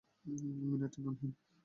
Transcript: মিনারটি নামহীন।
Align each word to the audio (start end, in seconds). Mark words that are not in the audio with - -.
মিনারটি 0.69 0.99
নামহীন। 1.03 1.31